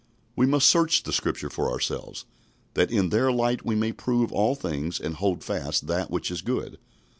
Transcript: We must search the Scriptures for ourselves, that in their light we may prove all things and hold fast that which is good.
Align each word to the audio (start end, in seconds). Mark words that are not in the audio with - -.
We 0.35 0.47
must 0.47 0.67
search 0.67 1.03
the 1.03 1.13
Scriptures 1.13 1.53
for 1.53 1.69
ourselves, 1.71 2.25
that 2.73 2.89
in 2.89 3.09
their 3.09 3.31
light 3.31 3.63
we 3.63 3.75
may 3.75 3.91
prove 3.91 4.31
all 4.31 4.55
things 4.55 4.99
and 4.99 5.13
hold 5.13 5.43
fast 5.43 5.85
that 5.85 6.09
which 6.09 6.31
is 6.31 6.41
good. 6.41 6.79